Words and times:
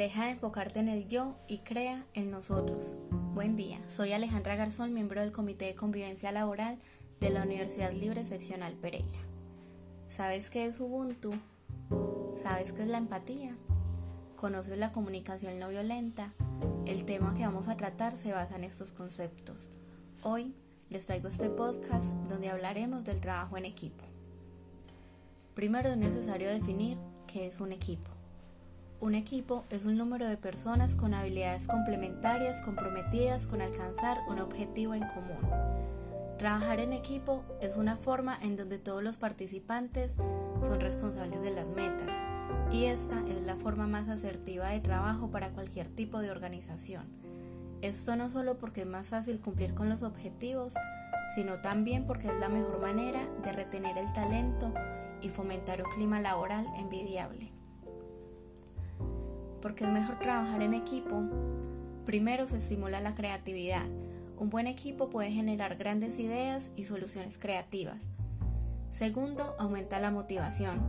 Deja 0.00 0.24
de 0.24 0.30
enfocarte 0.30 0.80
en 0.80 0.88
el 0.88 1.08
yo 1.08 1.36
y 1.46 1.58
crea 1.58 2.06
en 2.14 2.30
nosotros. 2.30 2.96
Buen 3.34 3.54
día, 3.54 3.78
soy 3.90 4.12
Alejandra 4.12 4.56
Garzón, 4.56 4.94
miembro 4.94 5.20
del 5.20 5.30
Comité 5.30 5.66
de 5.66 5.74
Convivencia 5.74 6.32
Laboral 6.32 6.78
de 7.20 7.28
la 7.28 7.42
Universidad 7.42 7.92
Libre 7.92 8.24
Seccional 8.24 8.72
Pereira. 8.72 9.18
¿Sabes 10.08 10.48
qué 10.48 10.64
es 10.64 10.80
Ubuntu? 10.80 11.32
¿Sabes 12.34 12.72
qué 12.72 12.80
es 12.80 12.88
la 12.88 12.96
empatía? 12.96 13.54
¿Conoces 14.36 14.78
la 14.78 14.90
comunicación 14.90 15.58
no 15.58 15.68
violenta? 15.68 16.32
El 16.86 17.04
tema 17.04 17.34
que 17.34 17.44
vamos 17.44 17.68
a 17.68 17.76
tratar 17.76 18.16
se 18.16 18.32
basa 18.32 18.56
en 18.56 18.64
estos 18.64 18.92
conceptos. 18.92 19.68
Hoy 20.22 20.54
les 20.88 21.04
traigo 21.04 21.28
este 21.28 21.50
podcast 21.50 22.10
donde 22.30 22.48
hablaremos 22.48 23.04
del 23.04 23.20
trabajo 23.20 23.58
en 23.58 23.66
equipo. 23.66 24.06
Primero 25.52 25.90
es 25.90 25.98
necesario 25.98 26.48
definir 26.48 26.96
qué 27.26 27.48
es 27.48 27.60
un 27.60 27.72
equipo. 27.72 28.09
Un 29.00 29.14
equipo 29.14 29.64
es 29.70 29.86
un 29.86 29.96
número 29.96 30.28
de 30.28 30.36
personas 30.36 30.94
con 30.94 31.14
habilidades 31.14 31.66
complementarias 31.68 32.60
comprometidas 32.60 33.46
con 33.46 33.62
alcanzar 33.62 34.18
un 34.28 34.40
objetivo 34.40 34.94
en 34.94 35.08
común. 35.08 35.38
Trabajar 36.36 36.80
en 36.80 36.92
equipo 36.92 37.42
es 37.62 37.76
una 37.76 37.96
forma 37.96 38.38
en 38.42 38.56
donde 38.56 38.78
todos 38.78 39.02
los 39.02 39.16
participantes 39.16 40.16
son 40.60 40.80
responsables 40.80 41.40
de 41.40 41.50
las 41.50 41.66
metas 41.66 42.14
y 42.70 42.84
esta 42.84 43.18
es 43.26 43.40
la 43.40 43.56
forma 43.56 43.86
más 43.86 44.06
asertiva 44.10 44.68
de 44.68 44.80
trabajo 44.80 45.30
para 45.30 45.48
cualquier 45.48 45.88
tipo 45.88 46.18
de 46.18 46.30
organización. 46.30 47.06
Esto 47.80 48.16
no 48.16 48.28
solo 48.28 48.58
porque 48.58 48.82
es 48.82 48.86
más 48.86 49.06
fácil 49.06 49.40
cumplir 49.40 49.72
con 49.72 49.88
los 49.88 50.02
objetivos, 50.02 50.74
sino 51.34 51.62
también 51.62 52.06
porque 52.06 52.28
es 52.28 52.38
la 52.38 52.50
mejor 52.50 52.78
manera 52.82 53.26
de 53.42 53.52
retener 53.52 53.96
el 53.96 54.12
talento 54.12 54.74
y 55.22 55.30
fomentar 55.30 55.82
un 55.82 55.90
clima 55.90 56.20
laboral 56.20 56.66
envidiable 56.76 57.59
porque 59.60 59.84
es 59.84 59.90
mejor 59.90 60.18
trabajar 60.18 60.62
en 60.62 60.74
equipo. 60.74 61.22
Primero 62.04 62.46
se 62.46 62.58
estimula 62.58 63.00
la 63.00 63.14
creatividad. 63.14 63.86
Un 64.38 64.50
buen 64.50 64.66
equipo 64.66 65.10
puede 65.10 65.30
generar 65.30 65.76
grandes 65.76 66.18
ideas 66.18 66.70
y 66.76 66.84
soluciones 66.84 67.38
creativas. 67.38 68.08
Segundo, 68.90 69.54
aumenta 69.58 70.00
la 70.00 70.10
motivación. 70.10 70.80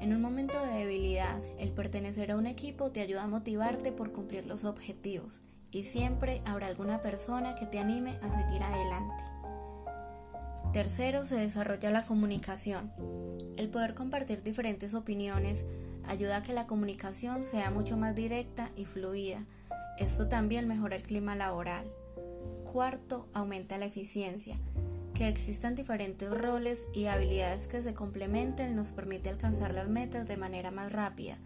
En 0.00 0.12
un 0.12 0.20
momento 0.20 0.60
de 0.60 0.72
debilidad, 0.72 1.40
el 1.58 1.70
pertenecer 1.70 2.32
a 2.32 2.36
un 2.36 2.46
equipo 2.46 2.90
te 2.90 3.00
ayuda 3.00 3.22
a 3.22 3.28
motivarte 3.28 3.92
por 3.92 4.12
cumplir 4.12 4.46
los 4.46 4.64
objetivos 4.64 5.42
y 5.70 5.84
siempre 5.84 6.42
habrá 6.44 6.66
alguna 6.66 7.00
persona 7.00 7.54
que 7.54 7.66
te 7.66 7.78
anime 7.78 8.18
a 8.22 8.30
seguir 8.30 8.62
adelante. 8.62 9.24
Tercero, 10.72 11.24
se 11.24 11.36
desarrolla 11.36 11.90
la 11.90 12.04
comunicación. 12.04 12.92
El 13.56 13.68
poder 13.68 13.94
compartir 13.94 14.42
diferentes 14.42 14.94
opiniones 14.94 15.66
ayuda 16.06 16.38
a 16.38 16.42
que 16.42 16.52
la 16.52 16.66
comunicación 16.66 17.44
sea 17.44 17.70
mucho 17.70 17.96
más 17.96 18.14
directa 18.14 18.70
y 18.76 18.84
fluida. 18.84 19.44
Esto 19.98 20.28
también 20.28 20.68
mejora 20.68 20.96
el 20.96 21.02
clima 21.02 21.36
laboral. 21.36 21.86
Cuarto, 22.64 23.28
aumenta 23.32 23.78
la 23.78 23.86
eficiencia. 23.86 24.56
Que 25.14 25.28
existan 25.28 25.74
diferentes 25.74 26.30
roles 26.30 26.86
y 26.94 27.06
habilidades 27.06 27.66
que 27.66 27.82
se 27.82 27.94
complementen 27.94 28.74
nos 28.74 28.92
permite 28.92 29.28
alcanzar 29.28 29.74
las 29.74 29.88
metas 29.88 30.26
de 30.26 30.36
manera 30.36 30.70
más 30.70 30.90
rápida. 30.92 31.36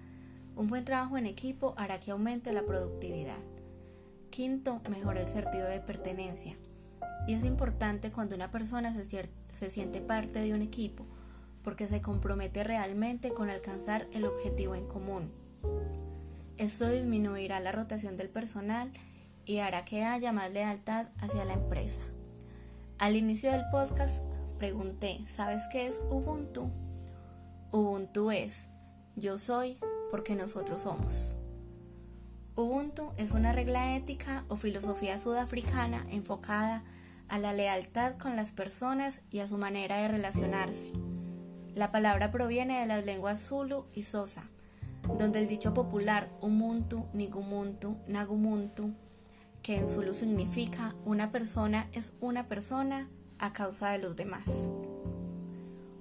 Un 0.54 0.68
buen 0.68 0.84
trabajo 0.84 1.18
en 1.18 1.26
equipo 1.26 1.74
hará 1.76 2.00
que 2.00 2.12
aumente 2.12 2.52
la 2.52 2.62
productividad. 2.62 3.38
Quinto, 4.30 4.80
mejora 4.88 5.20
el 5.20 5.28
sentido 5.28 5.68
de 5.68 5.80
pertenencia. 5.80 6.56
Y 7.26 7.34
es 7.34 7.44
importante 7.44 8.12
cuando 8.12 8.36
una 8.36 8.50
persona 8.50 8.94
se, 8.94 9.70
siente 9.70 10.00
parte 10.00 10.40
de 10.40 10.54
un 10.54 10.62
equipo 10.62 11.04
porque 11.66 11.88
se 11.88 12.00
compromete 12.00 12.62
realmente 12.62 13.30
con 13.30 13.50
alcanzar 13.50 14.06
el 14.12 14.24
objetivo 14.24 14.76
en 14.76 14.86
común. 14.86 15.32
Esto 16.58 16.88
disminuirá 16.88 17.58
la 17.58 17.72
rotación 17.72 18.16
del 18.16 18.28
personal 18.28 18.92
y 19.46 19.58
hará 19.58 19.84
que 19.84 20.04
haya 20.04 20.30
más 20.30 20.52
lealtad 20.52 21.08
hacia 21.18 21.44
la 21.44 21.54
empresa. 21.54 22.04
Al 22.98 23.16
inicio 23.16 23.50
del 23.50 23.64
podcast 23.72 24.22
pregunté, 24.58 25.18
¿sabes 25.26 25.64
qué 25.72 25.88
es 25.88 26.04
Ubuntu? 26.08 26.70
Ubuntu 27.72 28.30
es 28.30 28.66
yo 29.16 29.36
soy 29.36 29.76
porque 30.12 30.36
nosotros 30.36 30.82
somos. 30.82 31.34
Ubuntu 32.54 33.10
es 33.16 33.32
una 33.32 33.50
regla 33.50 33.96
ética 33.96 34.44
o 34.46 34.54
filosofía 34.54 35.18
sudafricana 35.18 36.06
enfocada 36.12 36.84
a 37.26 37.38
la 37.38 37.52
lealtad 37.52 38.16
con 38.18 38.36
las 38.36 38.52
personas 38.52 39.20
y 39.32 39.40
a 39.40 39.48
su 39.48 39.58
manera 39.58 39.96
de 39.96 40.06
relacionarse. 40.06 40.92
La 41.76 41.92
palabra 41.92 42.30
proviene 42.30 42.80
de 42.80 42.86
las 42.86 43.04
lenguas 43.04 43.46
Zulu 43.46 43.84
y 43.94 44.04
Sosa, 44.04 44.44
donde 45.18 45.40
el 45.40 45.46
dicho 45.46 45.74
popular 45.74 46.26
Umuntu, 46.40 47.04
Nigumuntu, 47.12 47.98
Nagumuntu, 48.08 48.92
que 49.62 49.76
en 49.76 49.86
Zulu 49.86 50.14
significa 50.14 50.94
una 51.04 51.30
persona 51.32 51.86
es 51.92 52.14
una 52.22 52.44
persona 52.48 53.08
a 53.38 53.52
causa 53.52 53.90
de 53.90 53.98
los 53.98 54.16
demás. 54.16 54.48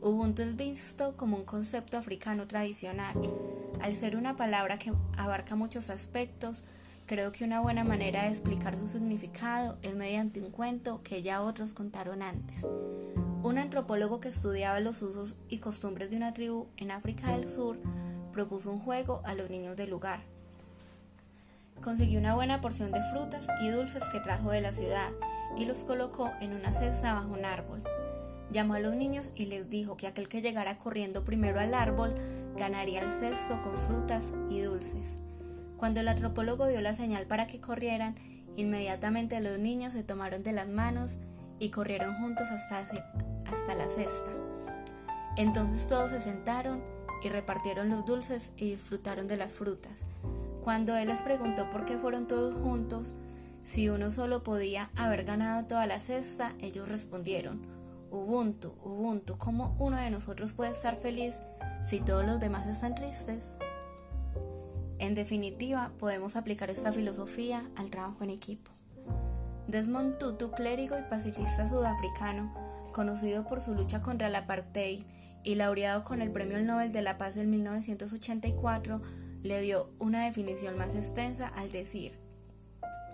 Ubuntu 0.01 0.43
es 0.43 0.55
visto 0.55 1.17
como 1.17 1.35
un 1.35 1.43
concepto 1.43 1.97
africano 1.97 2.47
tradicional. 2.47 3.15
Al 3.81 3.97
ser 3.97 4.15
una 4.15 4.37
palabra 4.37 4.79
que 4.79 4.93
abarca 5.17 5.57
muchos 5.57 5.89
aspectos, 5.89 6.63
creo 7.05 7.33
que 7.33 7.43
una 7.43 7.59
buena 7.59 7.83
manera 7.83 8.23
de 8.23 8.29
explicar 8.29 8.77
su 8.77 8.87
significado 8.87 9.77
es 9.81 9.93
mediante 9.93 10.39
un 10.39 10.51
cuento 10.51 11.01
que 11.03 11.21
ya 11.21 11.41
otros 11.41 11.73
contaron 11.73 12.21
antes. 12.21 12.63
Un 13.45 13.59
antropólogo 13.59 14.21
que 14.21 14.29
estudiaba 14.29 14.79
los 14.79 15.03
usos 15.03 15.35
y 15.49 15.59
costumbres 15.59 16.09
de 16.09 16.17
una 16.17 16.33
tribu 16.33 16.65
en 16.77 16.89
África 16.89 17.31
del 17.31 17.47
Sur 17.47 17.77
propuso 18.33 18.71
un 18.71 18.79
juego 18.79 19.21
a 19.23 19.35
los 19.35 19.51
niños 19.51 19.77
del 19.77 19.91
lugar. 19.91 20.21
Consiguió 21.83 22.17
una 22.17 22.33
buena 22.33 22.59
porción 22.59 22.91
de 22.91 23.03
frutas 23.11 23.45
y 23.61 23.69
dulces 23.69 24.03
que 24.11 24.19
trajo 24.19 24.49
de 24.49 24.61
la 24.61 24.71
ciudad 24.71 25.11
y 25.55 25.65
los 25.65 25.83
colocó 25.83 26.31
en 26.41 26.53
una 26.53 26.73
cesta 26.73 27.13
bajo 27.13 27.33
un 27.33 27.45
árbol. 27.45 27.83
Llamó 28.51 28.73
a 28.73 28.79
los 28.79 28.95
niños 28.95 29.31
y 29.35 29.45
les 29.45 29.69
dijo 29.69 29.95
que 29.95 30.07
aquel 30.07 30.27
que 30.27 30.41
llegara 30.41 30.79
corriendo 30.79 31.23
primero 31.23 31.59
al 31.59 31.75
árbol 31.75 32.15
ganaría 32.57 33.03
el 33.03 33.11
cesto 33.11 33.61
con 33.61 33.75
frutas 33.75 34.33
y 34.49 34.61
dulces. 34.61 35.17
Cuando 35.77 35.99
el 35.99 36.07
antropólogo 36.07 36.65
dio 36.65 36.81
la 36.81 36.95
señal 36.95 37.27
para 37.27 37.45
que 37.45 37.61
corrieran, 37.61 38.15
inmediatamente 38.55 39.39
los 39.39 39.59
niños 39.59 39.93
se 39.93 40.01
tomaron 40.01 40.41
de 40.41 40.51
las 40.51 40.67
manos 40.67 41.19
y 41.59 41.69
corrieron 41.69 42.15
juntos 42.15 42.47
hasta, 42.49 42.87
hasta 43.51 43.75
la 43.75 43.87
cesta. 43.87 44.31
Entonces 45.37 45.87
todos 45.87 46.11
se 46.11 46.21
sentaron 46.21 46.81
y 47.23 47.29
repartieron 47.29 47.89
los 47.89 48.05
dulces 48.05 48.51
y 48.57 48.71
disfrutaron 48.71 49.27
de 49.27 49.37
las 49.37 49.51
frutas. 49.51 50.01
Cuando 50.63 50.95
él 50.95 51.07
les 51.09 51.21
preguntó 51.21 51.69
por 51.69 51.85
qué 51.85 51.97
fueron 51.97 52.27
todos 52.27 52.55
juntos, 52.55 53.15
si 53.63 53.89
uno 53.89 54.11
solo 54.11 54.43
podía 54.43 54.89
haber 54.95 55.23
ganado 55.23 55.65
toda 55.67 55.87
la 55.87 55.99
cesta, 55.99 56.53
ellos 56.59 56.89
respondieron, 56.89 57.59
Ubuntu, 58.11 58.73
Ubuntu, 58.83 59.37
¿cómo 59.37 59.75
uno 59.79 59.97
de 59.97 60.09
nosotros 60.09 60.53
puede 60.53 60.71
estar 60.71 60.95
feliz 60.97 61.35
si 61.83 61.99
todos 61.99 62.25
los 62.25 62.39
demás 62.39 62.67
están 62.67 62.95
tristes? 62.95 63.57
En 64.99 65.15
definitiva, 65.15 65.91
podemos 65.99 66.35
aplicar 66.35 66.69
esta 66.69 66.93
filosofía 66.93 67.63
al 67.75 67.89
trabajo 67.89 68.23
en 68.23 68.29
equipo. 68.29 68.71
Desmond 69.67 70.19
Tutu, 70.19 70.51
clérigo 70.51 70.97
y 70.97 71.01
pacifista 71.03 71.67
sudafricano, 71.67 72.53
conocido 72.95 73.43
por 73.43 73.59
su 73.59 73.75
lucha 73.75 74.01
contra 74.01 74.29
el 74.29 74.35
apartheid 74.35 75.01
y 75.43 75.55
laureado 75.55 76.05
con 76.05 76.21
el 76.21 76.31
Premio 76.31 76.57
Nobel 76.61 76.93
de 76.93 77.01
la 77.01 77.17
Paz 77.17 77.35
en 77.35 77.49
1984, 77.49 79.01
le 79.43 79.59
dio 79.59 79.89
una 79.99 80.23
definición 80.23 80.77
más 80.77 80.95
extensa 80.95 81.49
al 81.49 81.69
decir 81.69 82.13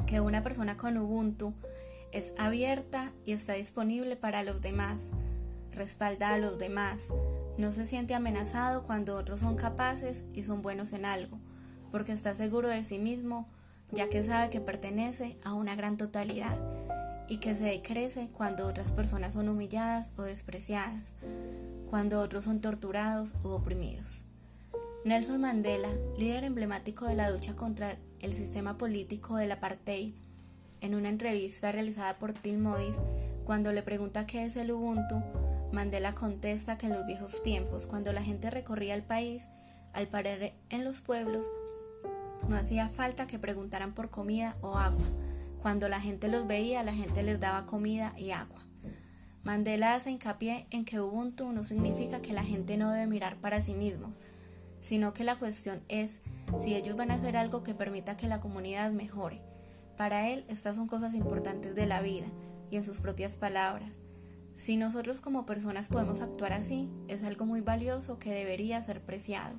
que 0.05 0.19
una 0.19 0.43
persona 0.43 0.77
con 0.77 0.99
Ubuntu 0.99 1.55
es 2.11 2.31
abierta 2.37 3.11
y 3.25 3.31
está 3.31 3.53
disponible 3.53 4.15
para 4.15 4.43
los 4.43 4.61
demás, 4.61 5.01
respalda 5.71 6.35
a 6.35 6.37
los 6.37 6.59
demás, 6.59 7.07
no 7.57 7.71
se 7.71 7.87
siente 7.87 8.13
amenazado 8.13 8.83
cuando 8.83 9.17
otros 9.17 9.39
son 9.39 9.55
capaces 9.55 10.25
y 10.31 10.43
son 10.43 10.61
buenos 10.61 10.93
en 10.93 11.05
algo, 11.05 11.39
porque 11.89 12.11
está 12.11 12.35
seguro 12.35 12.69
de 12.69 12.83
sí 12.83 12.99
mismo, 12.99 13.47
ya 13.91 14.09
que 14.09 14.21
sabe 14.23 14.51
que 14.51 14.61
pertenece 14.61 15.37
a 15.43 15.55
una 15.55 15.75
gran 15.75 15.97
totalidad 15.97 16.55
y 17.31 17.37
que 17.37 17.55
se 17.55 17.63
decrece 17.63 18.27
cuando 18.35 18.67
otras 18.67 18.91
personas 18.91 19.35
son 19.35 19.47
humilladas 19.47 20.11
o 20.17 20.23
despreciadas, 20.23 21.05
cuando 21.89 22.19
otros 22.19 22.43
son 22.43 22.59
torturados 22.59 23.31
u 23.41 23.51
oprimidos. 23.51 24.25
Nelson 25.05 25.39
Mandela, 25.39 25.87
líder 26.17 26.43
emblemático 26.43 27.05
de 27.05 27.15
la 27.15 27.29
lucha 27.29 27.55
contra 27.55 27.95
el 28.19 28.33
sistema 28.33 28.77
político 28.77 29.37
del 29.37 29.53
apartheid, 29.53 30.13
en 30.81 30.93
una 30.93 31.07
entrevista 31.07 31.71
realizada 31.71 32.19
por 32.19 32.33
Tim 32.33 32.59
Modis, 32.63 32.97
cuando 33.45 33.71
le 33.71 33.81
pregunta 33.81 34.27
qué 34.27 34.43
es 34.43 34.57
el 34.57 34.73
Ubuntu, 34.73 35.23
Mandela 35.71 36.13
contesta 36.13 36.77
que 36.77 36.87
en 36.87 36.93
los 36.93 37.05
viejos 37.05 37.41
tiempos, 37.43 37.87
cuando 37.87 38.11
la 38.11 38.23
gente 38.23 38.49
recorría 38.49 38.93
el 38.93 39.03
país, 39.03 39.47
al 39.93 40.09
parar 40.09 40.51
en 40.69 40.83
los 40.83 40.99
pueblos, 40.99 41.45
no 42.49 42.57
hacía 42.57 42.89
falta 42.89 43.25
que 43.25 43.39
preguntaran 43.39 43.93
por 43.93 44.09
comida 44.09 44.57
o 44.59 44.75
agua, 44.77 45.05
cuando 45.61 45.87
la 45.87 46.01
gente 46.01 46.27
los 46.27 46.47
veía, 46.47 46.83
la 46.83 46.93
gente 46.93 47.23
les 47.23 47.39
daba 47.39 47.65
comida 47.65 48.13
y 48.17 48.31
agua. 48.31 48.61
Mandela 49.43 49.95
hace 49.95 50.11
hincapié 50.11 50.67
en 50.69 50.85
que 50.85 50.99
Ubuntu 50.99 51.51
no 51.51 51.63
significa 51.63 52.21
que 52.21 52.33
la 52.33 52.43
gente 52.43 52.77
no 52.77 52.91
debe 52.91 53.07
mirar 53.07 53.37
para 53.37 53.61
sí 53.61 53.73
mismos, 53.73 54.11
sino 54.81 55.13
que 55.13 55.23
la 55.23 55.37
cuestión 55.37 55.81
es 55.87 56.21
si 56.59 56.75
ellos 56.75 56.95
van 56.95 57.11
a 57.11 57.15
hacer 57.15 57.37
algo 57.37 57.63
que 57.63 57.73
permita 57.73 58.17
que 58.17 58.27
la 58.27 58.39
comunidad 58.39 58.91
mejore. 58.91 59.39
Para 59.97 60.29
él, 60.29 60.45
estas 60.47 60.75
son 60.75 60.87
cosas 60.87 61.13
importantes 61.13 61.75
de 61.75 61.85
la 61.85 62.01
vida, 62.01 62.27
y 62.71 62.77
en 62.77 62.85
sus 62.85 62.99
propias 62.99 63.37
palabras. 63.37 63.93
Si 64.55 64.77
nosotros 64.77 65.21
como 65.21 65.45
personas 65.45 65.87
podemos 65.87 66.21
actuar 66.21 66.53
así, 66.53 66.89
es 67.07 67.23
algo 67.23 67.45
muy 67.45 67.61
valioso 67.61 68.19
que 68.19 68.31
debería 68.31 68.81
ser 68.81 69.01
preciado. 69.01 69.55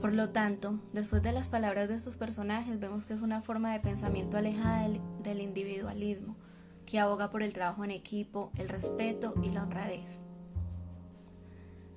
Por 0.00 0.12
lo 0.12 0.28
tanto, 0.28 0.78
después 0.92 1.22
de 1.22 1.32
las 1.32 1.48
palabras 1.48 1.88
de 1.88 1.94
estos 1.94 2.16
personajes, 2.16 2.78
vemos 2.78 3.06
que 3.06 3.14
es 3.14 3.22
una 3.22 3.40
forma 3.40 3.72
de 3.72 3.80
pensamiento 3.80 4.36
alejada 4.36 4.88
del, 5.22 5.40
individualismo, 5.40 6.36
que 6.84 6.98
aboga 6.98 7.30
por 7.30 7.42
el 7.42 7.54
trabajo 7.54 7.82
en 7.82 7.90
equipo, 7.90 8.50
el 8.58 8.68
respeto 8.68 9.34
y 9.42 9.50
la 9.50 9.62
honradez. 9.62 10.20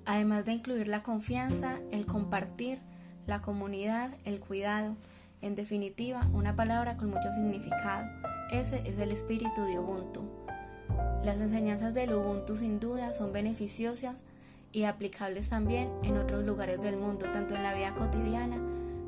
Además 0.05 0.45
de 0.45 0.53
incluir 0.53 0.87
la 0.87 1.03
confianza, 1.03 1.79
el 1.91 2.05
compartir, 2.05 2.79
la 3.27 3.41
comunidad, 3.41 4.11
el 4.23 4.39
cuidado, 4.39 4.95
en 5.41 5.55
definitiva, 5.55 6.27
una 6.33 6.55
palabra 6.55 6.97
con 6.97 7.09
mucho 7.09 7.31
significado. 7.35 8.07
Ese 8.51 8.81
es 8.85 8.97
el 8.97 9.11
espíritu 9.11 9.61
de 9.65 9.77
Ubuntu. 9.77 10.23
Las 11.23 11.39
enseñanzas 11.39 11.93
del 11.93 12.13
Ubuntu 12.13 12.55
sin 12.55 12.79
duda 12.79 13.13
son 13.13 13.33
beneficiosas 13.33 14.23
y 14.71 14.83
aplicables 14.83 15.49
también 15.49 15.89
en 16.03 16.17
otros 16.17 16.43
lugares 16.43 16.81
del 16.81 16.97
mundo, 16.97 17.25
tanto 17.31 17.55
en 17.55 17.63
la 17.63 17.73
vida 17.73 17.93
cotidiana 17.95 18.57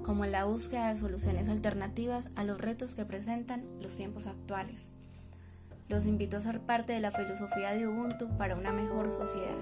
como 0.04 0.26
en 0.26 0.32
la 0.32 0.46
búsqueda 0.46 0.90
de 0.90 1.00
soluciones 1.00 1.48
alternativas 1.48 2.30
a 2.36 2.44
los 2.44 2.60
retos 2.60 2.96
que 2.96 3.06
presentan 3.06 3.64
los 3.82 3.96
tiempos 3.96 4.26
actuales. 4.28 4.84
Los 5.90 6.06
invito 6.06 6.38
a 6.38 6.42
ser 6.42 6.62
parte 6.62 6.94
de 6.94 7.02
la 7.02 7.12
filosofía 7.12 7.74
de 7.74 7.88
Ubuntu 7.88 8.30
para 8.38 8.56
una 8.56 8.72
mejor 8.72 9.10
sociedad. 9.10 9.58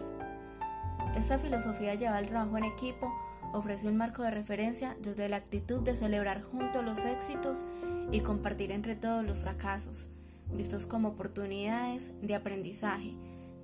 Esta 1.18 1.40
filosofía 1.40 1.96
lleva 1.96 2.18
al 2.18 2.28
trabajo 2.28 2.58
en 2.58 2.66
equipo, 2.66 3.12
ofrece 3.52 3.88
un 3.88 3.98
marco 3.98 4.22
de 4.24 4.32
referencia 4.32 4.96
desde 5.02 5.28
la 5.28 5.38
actitud 5.38 5.82
de 5.82 5.96
celebrar 5.96 6.44
juntos 6.44 6.86
los 6.86 7.04
éxitos 7.04 7.66
y 8.12 8.22
compartir 8.22 8.72
entre 8.72 8.96
todos 8.96 9.26
los 9.26 9.40
fracasos, 9.40 10.12
vistos 10.54 10.88
como 10.88 11.10
oportunidades 11.10 12.12
de 12.22 12.36
aprendizaje, 12.36 13.14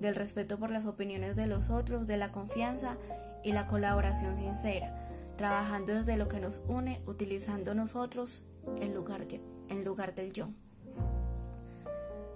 del 0.00 0.14
respeto 0.14 0.58
por 0.58 0.70
las 0.70 0.86
opiniones 0.86 1.36
de 1.36 1.46
los 1.46 1.70
otros, 1.70 2.06
de 2.06 2.16
la 2.16 2.30
confianza 2.30 2.96
y 3.42 3.52
la 3.52 3.66
colaboración 3.66 4.36
sincera, 4.36 4.92
trabajando 5.36 5.94
desde 5.94 6.16
lo 6.16 6.28
que 6.28 6.40
nos 6.40 6.60
une, 6.66 7.00
utilizando 7.06 7.74
nosotros 7.74 8.42
en 8.80 8.94
lugar, 8.94 9.26
en 9.68 9.84
lugar 9.84 10.14
del 10.14 10.32
yo. 10.32 10.48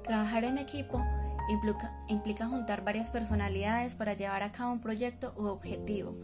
Trabajar 0.05 0.45
en 0.45 0.59
equipo 0.59 1.03
implica, 1.51 1.93
implica 2.09 2.47
juntar 2.47 2.85
varias 2.85 3.11
personalidades 3.11 3.95
para 3.95 4.15
llevar 4.15 4.43
a 4.43 4.53
cabo 4.53 4.73
un 4.73 4.81
proyecto 4.81 5.35
u 5.37 5.47
objetivo. 5.47 6.15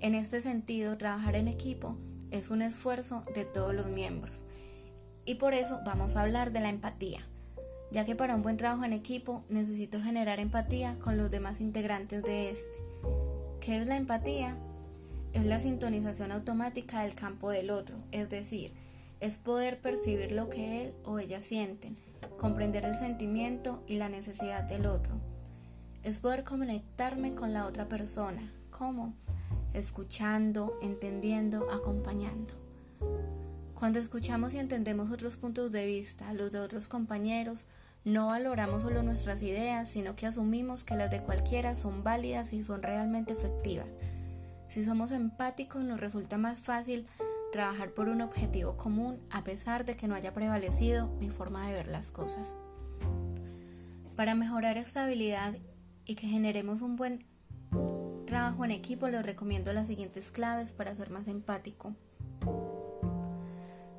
En 0.00 0.14
este 0.14 0.40
sentido, 0.40 0.96
trabajar 0.96 1.36
en 1.36 1.48
equipo 1.48 1.96
es 2.30 2.50
un 2.50 2.62
esfuerzo 2.62 3.22
de 3.34 3.44
todos 3.44 3.74
los 3.74 3.86
miembros. 3.86 4.42
Y 5.24 5.36
por 5.36 5.54
eso 5.54 5.80
vamos 5.84 6.16
a 6.16 6.22
hablar 6.22 6.52
de 6.52 6.60
la 6.60 6.68
empatía 6.68 7.26
ya 7.96 8.04
que 8.04 8.14
para 8.14 8.34
un 8.34 8.42
buen 8.42 8.58
trabajo 8.58 8.84
en 8.84 8.92
equipo 8.92 9.42
necesito 9.48 9.98
generar 10.02 10.38
empatía 10.38 10.98
con 11.02 11.16
los 11.16 11.30
demás 11.30 11.62
integrantes 11.62 12.22
de 12.22 12.50
este. 12.50 12.76
¿Qué 13.58 13.80
es 13.80 13.88
la 13.88 13.96
empatía? 13.96 14.54
Es 15.32 15.46
la 15.46 15.60
sintonización 15.60 16.30
automática 16.30 17.00
del 17.00 17.14
campo 17.14 17.48
del 17.48 17.70
otro, 17.70 17.96
es 18.12 18.28
decir, 18.28 18.74
es 19.20 19.38
poder 19.38 19.80
percibir 19.80 20.32
lo 20.32 20.50
que 20.50 20.82
él 20.82 20.92
o 21.06 21.18
ella 21.18 21.40
sienten, 21.40 21.96
comprender 22.38 22.84
el 22.84 22.96
sentimiento 22.96 23.82
y 23.86 23.96
la 23.96 24.10
necesidad 24.10 24.64
del 24.64 24.84
otro. 24.84 25.14
Es 26.02 26.18
poder 26.18 26.44
conectarme 26.44 27.34
con 27.34 27.54
la 27.54 27.64
otra 27.64 27.88
persona. 27.88 28.52
¿Cómo? 28.72 29.14
Escuchando, 29.72 30.78
entendiendo, 30.82 31.70
acompañando. 31.72 32.52
Cuando 33.74 33.98
escuchamos 33.98 34.52
y 34.52 34.58
entendemos 34.58 35.10
otros 35.10 35.36
puntos 35.36 35.72
de 35.72 35.86
vista, 35.86 36.34
los 36.34 36.52
de 36.52 36.60
otros 36.60 36.88
compañeros, 36.88 37.66
no 38.06 38.28
valoramos 38.28 38.82
solo 38.82 39.02
nuestras 39.02 39.42
ideas, 39.42 39.88
sino 39.88 40.14
que 40.14 40.28
asumimos 40.28 40.84
que 40.84 40.94
las 40.94 41.10
de 41.10 41.22
cualquiera 41.22 41.74
son 41.74 42.04
válidas 42.04 42.52
y 42.52 42.62
son 42.62 42.80
realmente 42.80 43.32
efectivas. 43.32 43.92
Si 44.68 44.84
somos 44.84 45.10
empáticos 45.10 45.82
nos 45.82 46.00
resulta 46.00 46.38
más 46.38 46.60
fácil 46.60 47.08
trabajar 47.50 47.90
por 47.90 48.08
un 48.08 48.20
objetivo 48.20 48.76
común 48.76 49.18
a 49.30 49.42
pesar 49.42 49.84
de 49.84 49.96
que 49.96 50.06
no 50.06 50.14
haya 50.14 50.32
prevalecido 50.32 51.08
mi 51.18 51.30
forma 51.30 51.66
de 51.66 51.74
ver 51.74 51.88
las 51.88 52.12
cosas. 52.12 52.56
Para 54.14 54.36
mejorar 54.36 54.78
esta 54.78 55.04
habilidad 55.04 55.56
y 56.04 56.14
que 56.14 56.28
generemos 56.28 56.82
un 56.82 56.94
buen 56.94 57.24
trabajo 58.24 58.64
en 58.64 58.70
equipo, 58.70 59.08
les 59.08 59.26
recomiendo 59.26 59.72
las 59.72 59.88
siguientes 59.88 60.30
claves 60.30 60.72
para 60.72 60.94
ser 60.94 61.10
más 61.10 61.26
empático. 61.26 61.96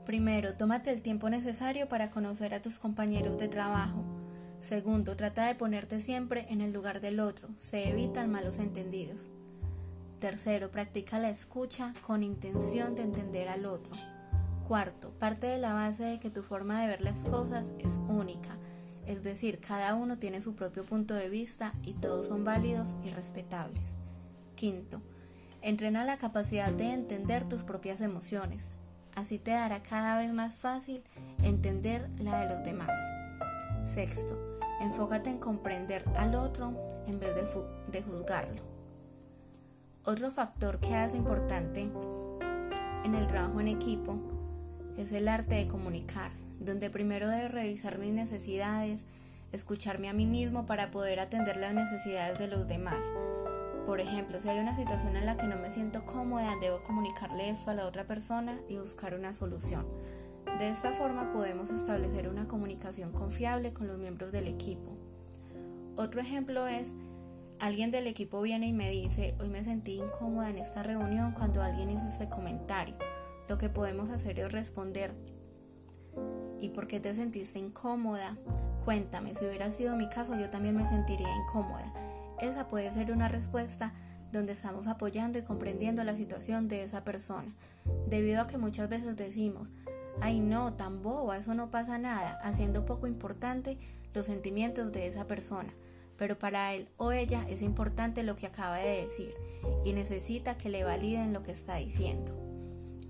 Primero, 0.07 0.56
tómate 0.56 0.89
el 0.89 1.01
tiempo 1.01 1.30
necesario 1.30 1.89
para 1.89 2.12
conocer 2.12 2.54
a 2.54 2.62
tus 2.62 2.80
compañeros 2.80 3.38
de 3.38 3.50
trabajo. 3.50 4.06
Segundo, 4.62 5.18
trata 5.18 5.48
de 5.48 5.56
ponerte 5.56 6.00
siempre 6.00 6.45
en 6.50 6.62
el 6.62 6.71
lugar 6.71 7.01
del 7.01 7.19
otro. 7.19 7.50
Se 7.57 7.89
evitan 7.89 8.31
malos 8.31 8.57
entendidos. 8.59 9.19
Tercero, 10.21 10.71
practica 10.71 11.19
la 11.19 11.30
escucha 11.30 11.94
con 12.06 12.24
intención 12.24 12.95
de 12.95 13.01
entender 13.04 13.50
al 13.50 13.65
otro. 13.65 13.92
Cuarto, 14.65 15.09
parte 15.19 15.45
de 15.45 15.57
la 15.57 15.74
base 15.74 16.06
de 16.06 16.19
que 16.21 16.30
tu 16.30 16.42
forma 16.42 16.80
de 16.80 16.88
ver 16.88 17.01
las 17.01 17.25
cosas 17.25 17.74
es 17.77 18.00
única, 18.07 18.56
es 19.06 19.24
decir, 19.24 19.59
cada 19.59 19.94
uno 19.94 20.18
tiene 20.18 20.42
su 20.42 20.56
propio 20.56 20.86
punto 20.86 21.15
de 21.15 21.27
vista 21.27 21.74
y 21.83 21.95
todos 21.95 22.27
son 22.27 22.45
válidos 22.45 22.95
y 23.04 23.09
respetables. 23.09 23.83
Quinto, 24.56 25.01
entrena 25.62 26.06
la 26.06 26.15
capacidad 26.15 26.71
de 26.71 26.94
entender 26.94 27.44
tus 27.50 27.63
propias 27.63 28.00
emociones. 28.00 28.71
Así 29.17 29.39
te 29.39 29.49
dará 29.49 29.81
cada 29.81 30.19
vez 30.19 30.31
más 30.31 30.53
fácil 30.53 31.01
entender 31.41 32.07
la 32.19 32.41
de 32.41 32.53
los 32.53 32.63
demás. 32.63 32.95
Sexto, 33.83 34.37
enfócate 34.79 35.31
en 35.31 35.39
comprender 35.39 36.05
al 36.17 36.35
otro 36.35 36.71
en 37.07 37.19
vez 37.19 37.31
de, 37.91 38.03
juzgarlo. 38.03 38.61
Otro 40.05 40.29
factor 40.29 40.79
que 40.79 40.93
hace 40.93 41.17
importante 41.17 41.89
en 43.05 43.15
el 43.15 43.25
trabajo 43.25 43.59
en 43.59 43.69
equipo 43.69 44.19
es 44.99 45.11
el 45.11 45.27
arte 45.29 45.55
de 45.55 45.67
comunicar, 45.67 46.29
donde 46.59 46.91
primero 46.91 47.27
debo 47.27 47.47
revisar 47.47 47.97
mis 47.97 48.13
necesidades, 48.13 49.01
escucharme 49.51 50.09
a 50.09 50.13
mí 50.13 50.27
mismo 50.27 50.67
para 50.67 50.91
poder 50.91 51.21
atender 51.21 51.57
las 51.57 51.73
necesidades 51.73 52.37
de 52.37 52.49
los 52.49 52.67
demás, 52.67 53.03
por 53.87 54.01
ejemplo, 54.01 54.37
si 54.41 54.49
hay 54.49 54.59
una 54.59 54.75
situación 54.75 55.15
en 55.15 55.25
la 55.25 55.37
que 55.37 55.47
no 55.47 55.56
me 55.56 55.71
siento 55.71 56.06
cómoda, 56.06 56.57
debo 56.59 56.83
comunicarle 56.83 57.49
esto 57.49 57.71
a 57.71 57.73
la 57.73 57.87
otra 57.87 58.06
persona 58.06 58.59
y 58.67 58.75
buscar 58.75 59.15
una 59.15 59.33
solución. 59.33 59.87
De 60.59 60.69
esta 60.69 60.91
forma 60.91 61.31
podemos 61.31 61.71
establecer 61.71 62.27
una 62.27 62.49
comunicación 62.49 63.13
confiable 63.13 63.71
con 63.71 63.87
los 63.87 63.97
miembros 63.97 64.33
del 64.33 64.49
equipo. 64.49 64.97
Otro 65.95 66.19
ejemplo 66.19 66.67
es, 66.67 66.95
alguien 67.59 67.89
del 67.89 68.07
equipo 68.07 68.41
viene 68.41 68.67
y 68.67 68.73
me 68.73 68.91
dice, 68.91 69.35
hoy 69.39 69.47
me 69.47 69.63
sentí 69.63 69.94
incómoda 69.94 70.49
en 70.49 70.57
esta 70.57 70.83
reunión 70.83 71.31
cuando 71.31 71.63
alguien 71.63 71.89
hizo 71.89 72.09
este 72.09 72.27
comentario. 72.27 72.97
Lo 73.47 73.57
que 73.57 73.69
podemos 73.69 74.09
hacer 74.09 74.37
es 74.37 74.51
responder, 74.51 75.13
¿y 76.59 76.69
por 76.69 76.87
qué 76.87 76.99
te 76.99 77.15
sentiste 77.15 77.57
incómoda? 77.57 78.35
Cuéntame, 78.83 79.33
si 79.33 79.45
hubiera 79.45 79.71
sido 79.71 79.95
mi 79.95 80.09
caso 80.09 80.37
yo 80.37 80.49
también 80.49 80.75
me 80.75 80.85
sentiría 80.89 81.33
incómoda 81.37 81.94
esa 82.39 82.67
puede 82.67 82.91
ser 82.91 83.11
una 83.11 83.27
respuesta 83.27 83.94
donde 84.31 84.53
estamos 84.53 84.87
apoyando 84.87 85.39
y 85.39 85.44
comprendiendo 85.44 86.03
la 86.03 86.15
situación 86.15 86.67
de 86.67 86.83
esa 86.83 87.03
persona, 87.03 87.53
debido 88.07 88.41
a 88.41 88.47
que 88.47 88.57
muchas 88.57 88.89
veces 88.89 89.15
decimos, 89.15 89.69
ay 90.21 90.39
no, 90.39 90.73
tan 90.73 91.01
boba, 91.01 91.37
eso 91.37 91.53
no 91.53 91.71
pasa 91.71 91.97
nada, 91.97 92.39
haciendo 92.44 92.85
poco 92.85 93.07
importante 93.07 93.77
los 94.13 94.25
sentimientos 94.25 94.91
de 94.91 95.07
esa 95.07 95.25
persona, 95.27 95.73
pero 96.17 96.37
para 96.37 96.73
él 96.73 96.87
o 96.97 97.11
ella 97.11 97.45
es 97.47 97.61
importante 97.61 98.23
lo 98.23 98.35
que 98.35 98.47
acaba 98.47 98.77
de 98.77 99.01
decir 99.01 99.31
y 99.85 99.94
necesita 99.94 100.57
que 100.57 100.69
le 100.69 100.83
validen 100.83 101.33
lo 101.33 101.44
que 101.44 101.51
está 101.51 101.75
diciendo. 101.75 102.33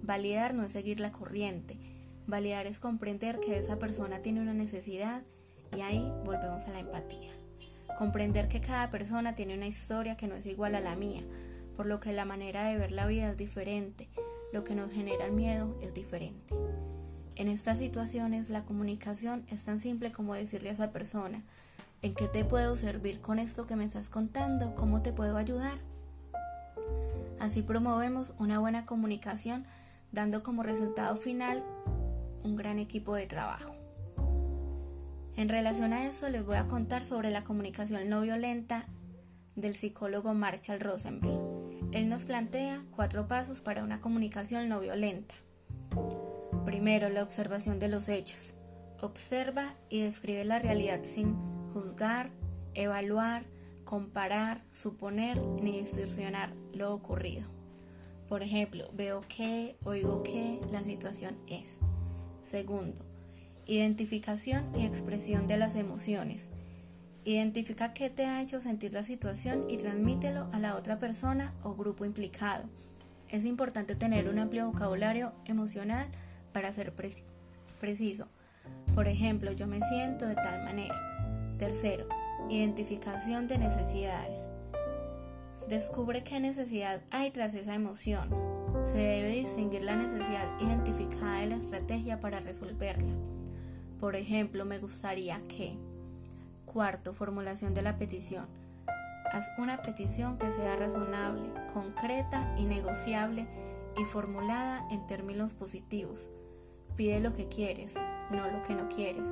Validar 0.03 0.53
no 0.53 0.63
es 0.63 0.73
seguir 0.73 0.99
la 0.99 1.11
corriente, 1.11 1.77
validar 2.27 2.67
es 2.67 2.79
comprender 2.79 3.39
que 3.39 3.57
esa 3.57 3.79
persona 3.79 4.21
tiene 4.21 4.41
una 4.41 4.53
necesidad 4.53 5.23
y 5.75 5.81
ahí 5.81 6.11
volvemos 6.23 6.63
a 6.65 6.71
la 6.71 6.79
empatía. 6.79 7.36
Comprender 7.97 8.47
que 8.47 8.61
cada 8.61 8.89
persona 8.91 9.33
tiene 9.33 9.55
una 9.55 9.65
historia 9.65 10.17
que 10.17 10.27
no 10.27 10.35
es 10.35 10.45
igual 10.45 10.75
a 10.75 10.79
la 10.79 10.95
mía, 10.95 11.23
por 11.75 11.87
lo 11.87 11.99
que 11.99 12.13
la 12.13 12.25
manera 12.25 12.65
de 12.65 12.77
ver 12.77 12.91
la 12.91 13.07
vida 13.07 13.31
es 13.31 13.37
diferente, 13.37 14.07
lo 14.53 14.63
que 14.63 14.75
nos 14.75 14.91
genera 14.91 15.25
el 15.25 15.31
miedo 15.31 15.75
es 15.81 15.93
diferente. 15.93 16.53
En 17.35 17.47
estas 17.47 17.79
situaciones 17.79 18.49
la 18.49 18.63
comunicación 18.63 19.45
es 19.49 19.65
tan 19.65 19.79
simple 19.79 20.11
como 20.11 20.33
decirle 20.33 20.69
a 20.69 20.73
esa 20.73 20.91
persona, 20.91 21.41
¿en 22.01 22.13
qué 22.13 22.27
te 22.27 22.45
puedo 22.45 22.75
servir 22.75 23.19
con 23.19 23.39
esto 23.39 23.67
que 23.67 23.75
me 23.75 23.85
estás 23.85 24.09
contando? 24.09 24.75
¿Cómo 24.75 25.01
te 25.01 25.11
puedo 25.11 25.37
ayudar? 25.37 25.77
Así 27.39 27.61
promovemos 27.61 28.33
una 28.39 28.59
buena 28.59 28.85
comunicación, 28.85 29.65
dando 30.11 30.43
como 30.43 30.63
resultado 30.63 31.15
final 31.15 31.63
un 32.43 32.55
gran 32.55 32.79
equipo 32.79 33.15
de 33.15 33.27
trabajo. 33.27 33.76
En 35.37 35.49
relación 35.49 35.93
a 35.93 36.07
eso 36.07 36.29
les 36.29 36.43
voy 36.43 36.55
a 36.55 36.65
contar 36.65 37.03
sobre 37.03 37.29
la 37.29 37.43
comunicación 37.43 38.09
no 38.09 38.21
violenta 38.21 38.85
del 39.55 39.75
psicólogo 39.75 40.33
Marshall 40.33 40.79
Rosenberg. 40.79 41.39
Él 41.91 42.09
nos 42.09 42.25
plantea 42.25 42.81
cuatro 42.95 43.27
pasos 43.27 43.61
para 43.61 43.83
una 43.83 44.01
comunicación 44.01 44.67
no 44.67 44.79
violenta. 44.79 45.35
Primero, 46.65 47.09
la 47.09 47.21
observación 47.21 47.77
de 47.77 47.87
los 47.87 48.09
hechos. 48.09 48.55
Observa 48.99 49.75
y 49.91 50.01
describe 50.01 50.43
la 50.43 50.57
realidad 50.57 51.01
sin 51.03 51.35
juzgar, 51.71 52.31
evaluar, 52.73 53.43
comparar, 53.85 54.63
suponer 54.71 55.39
ni 55.61 55.79
distorsionar 55.79 56.51
lo 56.73 56.91
ocurrido. 56.95 57.45
Por 58.27 58.41
ejemplo, 58.41 58.89
veo 58.93 59.21
que, 59.29 59.75
oigo 59.83 60.23
que, 60.23 60.59
la 60.71 60.83
situación 60.83 61.37
es. 61.47 61.77
Segundo, 62.43 63.05
identificación 63.67 64.63
y 64.77 64.85
expresión 64.85 65.45
de 65.47 65.57
las 65.57 65.75
emociones. 65.75 66.47
Identifica 67.25 67.93
qué 67.93 68.09
te 68.09 68.25
ha 68.25 68.41
hecho 68.41 68.61
sentir 68.61 68.93
la 68.93 69.03
situación 69.03 69.65
y 69.69 69.77
transmítelo 69.77 70.47
a 70.53 70.59
la 70.59 70.75
otra 70.75 70.97
persona 70.97 71.53
o 71.61 71.75
grupo 71.75 72.05
implicado. 72.05 72.63
Es 73.29 73.43
importante 73.43 73.95
tener 73.95 74.29
un 74.29 74.39
amplio 74.39 74.67
vocabulario 74.67 75.33
emocional 75.45 76.07
para 76.53 76.71
ser 76.71 76.93
preciso. 77.81 78.27
Por 78.95 79.09
ejemplo, 79.09 79.51
yo 79.51 79.67
me 79.67 79.81
siento 79.81 80.25
de 80.25 80.35
tal 80.35 80.63
manera. 80.63 80.95
Tercero, 81.57 82.07
identificación 82.49 83.49
de 83.49 83.57
necesidades. 83.57 84.39
Descubre 85.67 86.23
qué 86.23 86.39
necesidad 86.39 87.01
hay 87.11 87.31
tras 87.31 87.53
esa 87.53 87.75
emoción. 87.75 88.29
Se 88.85 88.97
debe 88.97 89.31
distinguir 89.31 89.83
la 89.83 89.97
necesidad 89.97 90.47
identificada 90.61 91.41
de 91.41 91.47
la 91.47 91.55
estrategia 91.57 92.21
para 92.21 92.39
resolverla. 92.39 93.36
Por 93.99 94.15
ejemplo, 94.15 94.65
me 94.65 94.79
gustaría 94.79 95.41
que... 95.47 95.77
Cuarto, 96.65 97.13
formulación 97.13 97.73
de 97.73 97.81
la 97.81 97.97
petición. 97.97 98.45
Haz 99.31 99.49
una 99.57 99.81
petición 99.81 100.37
que 100.37 100.51
sea 100.51 100.75
razonable, 100.75 101.49
concreta 101.73 102.53
y 102.57 102.65
negociable 102.65 103.47
y 103.97 104.05
formulada 104.05 104.87
en 104.91 105.07
términos 105.07 105.53
positivos. 105.53 106.29
Pide 106.95 107.19
lo 107.19 107.33
que 107.33 107.47
quieres, 107.47 107.95
no 108.31 108.49
lo 108.49 108.63
que 108.63 108.75
no 108.75 108.89
quieres. 108.89 109.29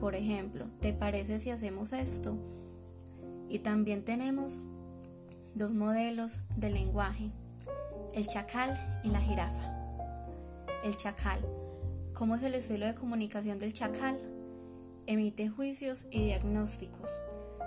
Por 0.00 0.14
ejemplo, 0.14 0.66
¿te 0.80 0.92
parece 0.92 1.38
si 1.38 1.50
hacemos 1.50 1.92
esto? 1.92 2.36
Y 3.48 3.60
también 3.60 4.04
tenemos 4.04 4.52
dos 5.54 5.72
modelos 5.72 6.42
de 6.56 6.70
lenguaje, 6.70 7.30
el 8.14 8.26
chacal 8.26 8.76
y 9.02 9.10
la 9.10 9.20
jirafa. 9.20 9.74
El 10.84 10.96
chacal. 10.96 11.40
¿Cómo 12.16 12.36
es 12.36 12.42
el 12.42 12.54
estilo 12.54 12.86
de 12.86 12.94
comunicación 12.94 13.58
del 13.58 13.74
chacal? 13.74 14.18
Emite 15.06 15.50
juicios 15.50 16.06
y 16.10 16.24
diagnósticos. 16.24 17.10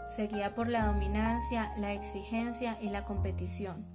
Se 0.09 0.25
guía 0.25 0.55
por 0.55 0.69
la 0.69 0.87
dominancia, 0.87 1.71
la 1.77 1.93
exigencia 1.93 2.75
y 2.81 2.89
la 2.89 3.05
competición. 3.05 3.85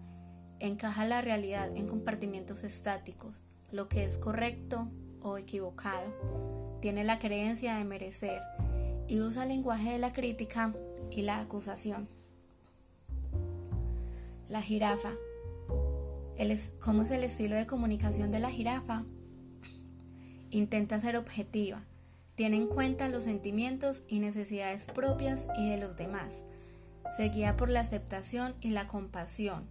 Encaja 0.61 1.07
la 1.07 1.23
realidad 1.23 1.77
en 1.77 1.89
compartimientos 1.89 2.63
estáticos, 2.63 3.35
lo 3.73 3.89
que 3.89 4.05
es 4.05 4.17
correcto 4.17 4.87
o 5.23 5.39
equivocado. 5.39 6.79
Tiene 6.81 7.03
la 7.03 7.19
creencia 7.19 7.75
de 7.75 7.83
merecer 7.83 8.41
y 9.09 9.19
usa 9.19 9.43
el 9.43 9.49
lenguaje 9.49 9.91
de 9.91 9.99
la 9.99 10.13
crítica 10.13 10.73
y 11.11 11.23
la 11.23 11.41
acusación. 11.41 12.07
La 14.49 14.63
jirafa. 14.63 15.15
¿Cómo 16.79 17.03
es 17.03 17.11
el 17.11 17.25
estilo 17.25 17.57
de 17.57 17.67
comunicación 17.67 18.31
de 18.31 18.39
la 18.39 18.51
jirafa? 18.51 19.03
Intenta 20.55 21.01
ser 21.01 21.17
objetiva. 21.17 21.83
Tiene 22.37 22.59
en 22.59 22.69
cuenta 22.69 23.09
los 23.09 23.25
sentimientos 23.25 24.05
y 24.07 24.21
necesidades 24.21 24.85
propias 24.85 25.49
y 25.59 25.69
de 25.69 25.79
los 25.79 25.97
demás. 25.97 26.45
Se 27.17 27.25
guía 27.25 27.57
por 27.57 27.69
la 27.69 27.81
aceptación 27.81 28.55
y 28.61 28.71
la 28.71 28.87
compasión. 28.87 29.65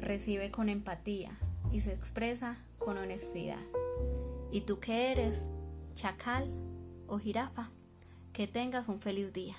Recibe 0.00 0.50
con 0.50 0.68
empatía 0.68 1.38
y 1.70 1.82
se 1.82 1.92
expresa 1.92 2.58
con 2.78 2.98
honestidad. 2.98 3.62
¿Y 4.50 4.62
tú 4.62 4.80
qué 4.80 5.12
eres? 5.12 5.44
¿Chacal 5.94 6.50
o 7.06 7.20
jirafa? 7.20 7.70
Que 8.32 8.48
tengas 8.48 8.88
un 8.88 9.00
feliz 9.00 9.32
día. 9.32 9.54